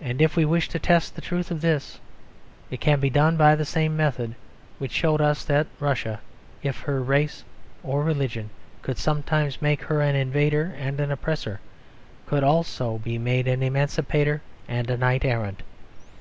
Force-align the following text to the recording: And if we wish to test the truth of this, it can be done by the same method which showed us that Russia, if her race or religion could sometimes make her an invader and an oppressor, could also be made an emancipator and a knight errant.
And 0.00 0.20
if 0.20 0.34
we 0.34 0.44
wish 0.44 0.68
to 0.70 0.80
test 0.80 1.14
the 1.14 1.20
truth 1.20 1.52
of 1.52 1.60
this, 1.60 2.00
it 2.68 2.80
can 2.80 2.98
be 2.98 3.08
done 3.10 3.36
by 3.36 3.54
the 3.54 3.64
same 3.64 3.96
method 3.96 4.34
which 4.78 4.90
showed 4.90 5.20
us 5.20 5.44
that 5.44 5.68
Russia, 5.78 6.18
if 6.64 6.80
her 6.80 7.00
race 7.00 7.44
or 7.84 8.02
religion 8.02 8.50
could 8.82 8.98
sometimes 8.98 9.62
make 9.62 9.82
her 9.82 10.00
an 10.00 10.16
invader 10.16 10.74
and 10.76 10.98
an 10.98 11.12
oppressor, 11.12 11.60
could 12.26 12.42
also 12.42 12.98
be 12.98 13.18
made 13.18 13.46
an 13.46 13.62
emancipator 13.62 14.42
and 14.66 14.90
a 14.90 14.96
knight 14.96 15.24
errant. 15.24 15.62